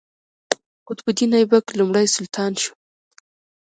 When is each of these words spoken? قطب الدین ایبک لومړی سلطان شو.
قطب 0.87 1.05
الدین 1.11 1.31
ایبک 1.37 1.65
لومړی 1.79 2.05
سلطان 2.15 2.51
شو. 2.61 2.73